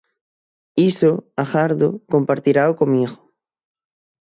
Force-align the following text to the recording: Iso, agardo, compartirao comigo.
Iso, 0.89 1.11
agardo, 1.43 1.89
compartirao 2.13 2.71
comigo. 2.81 3.17